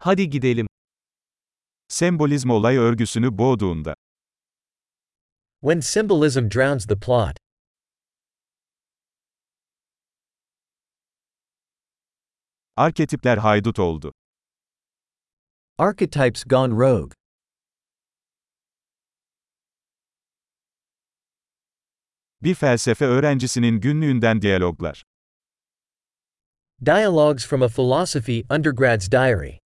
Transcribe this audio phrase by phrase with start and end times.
[0.00, 0.66] Hadi gidelim.
[1.88, 3.94] Sembolizm olay örgüsünü boğduğunda.
[5.60, 7.36] When symbolism drowns the plot.
[12.76, 14.12] Arketipler haydut oldu.
[15.78, 17.12] Archetypes gone rogue.
[22.42, 25.04] Bir felsefe öğrencisinin günlüğünden diyaloglar.
[26.84, 29.58] Dialogues from a philosophy undergrad's diary.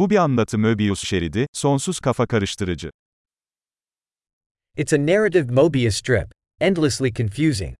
[0.00, 2.90] Bu bir anlatı Möbius şeridi, sonsuz kafa karıştırıcı.
[4.76, 6.32] It's a narrative Mobius strip.
[6.60, 7.76] Endlessly confusing.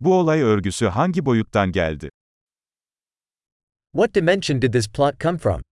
[0.00, 2.10] Bu olay örgüsü hangi boyuttan geldi?
[3.92, 5.62] What dimension did this plot come from?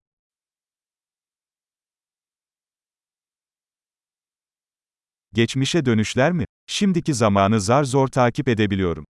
[5.32, 6.44] Geçmişe dönüşler mi?
[6.66, 9.04] Şimdiki zamanı zar zor takip edebiliyorum.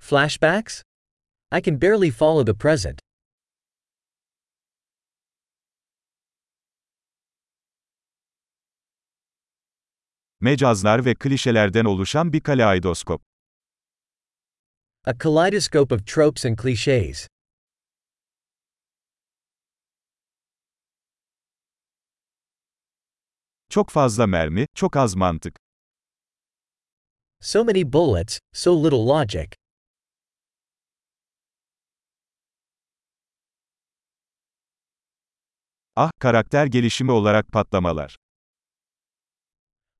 [0.00, 0.82] Flashbacks?
[1.52, 3.00] I can barely follow the present.
[10.40, 13.22] Mecazlar ve klişelerden oluşan bir kaleidoskop.
[15.04, 17.28] A kaleidoscope of tropes and cliches.
[23.70, 25.56] Çok fazla mermi, çok az mantık.
[27.40, 29.57] So many bullets, so little logic.
[36.00, 38.16] Ah, karakter gelişimi olarak patlamalar.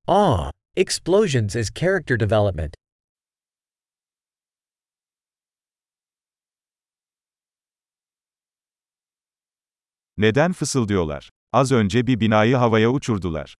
[0.07, 2.73] Ah, explosions as character development.
[10.17, 11.29] Neden fısıldıyorlar?
[11.53, 13.55] Az önce bir binayı havaya uçurdular.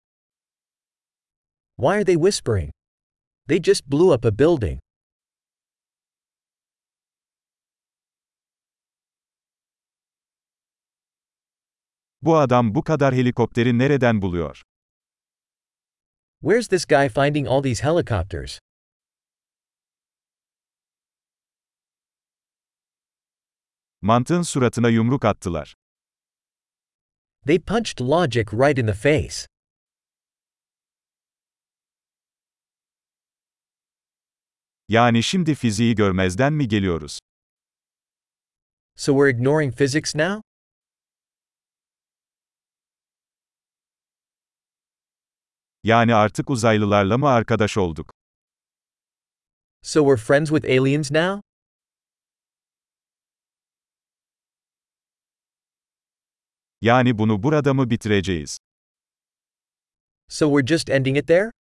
[1.78, 2.72] Why are they whispering?
[3.48, 4.80] They just blew up a building.
[12.22, 14.62] Bu adam bu kadar helikopteri nereden buluyor?
[16.42, 18.60] Where's this guy finding all these helicopters?
[24.02, 25.76] Mantığın suratına yumruk attılar.
[27.46, 29.48] They punched logic right in the face.
[34.88, 37.20] Yani şimdi fiziği görmezden mi geliyoruz?
[38.96, 40.42] So we're ignoring physics now?
[45.84, 48.12] Yani artık uzaylılarla mı arkadaş olduk?
[49.82, 51.42] So we're friends with aliens now?
[56.82, 58.60] Yani bunu burada mı bitireceğiz?
[60.30, 61.52] So we're just ending it there?